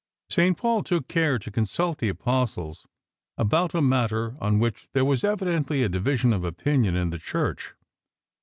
[0.31, 0.57] St.
[0.57, 2.87] Paul took care to consult the Apostles
[3.37, 7.75] about a matter on which there was evidently a division of opinion in the Church.